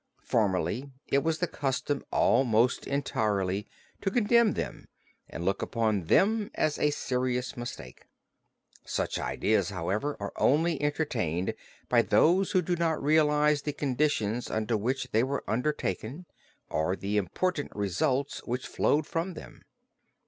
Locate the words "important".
17.17-17.71